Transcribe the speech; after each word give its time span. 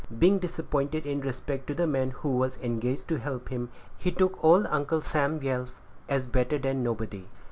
Being 0.17 0.39
disappointed 0.39 1.05
in 1.05 1.21
respect 1.21 1.67
to 1.67 1.75
the 1.75 1.85
man 1.85 2.09
who 2.09 2.29
was 2.35 2.57
engaged 2.57 3.07
to 3.09 3.19
help 3.19 3.49
him, 3.49 3.69
he 3.99 4.11
took 4.11 4.43
old 4.43 4.65
Uncle 4.71 4.99
Sam 4.99 5.39
Yelf, 5.43 5.69
as 6.09 6.25
better 6.25 6.57
than 6.57 6.81
nobody. 6.81 7.27